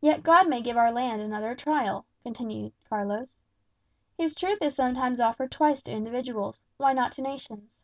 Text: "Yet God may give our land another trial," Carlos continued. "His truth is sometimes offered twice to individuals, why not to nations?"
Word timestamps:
"Yet 0.00 0.22
God 0.22 0.48
may 0.48 0.62
give 0.62 0.76
our 0.76 0.92
land 0.92 1.20
another 1.20 1.56
trial," 1.56 2.06
Carlos 2.14 2.14
continued. 2.22 2.72
"His 4.16 4.32
truth 4.32 4.62
is 4.62 4.76
sometimes 4.76 5.18
offered 5.18 5.50
twice 5.50 5.82
to 5.82 5.90
individuals, 5.90 6.62
why 6.76 6.92
not 6.92 7.10
to 7.18 7.22
nations?" 7.22 7.80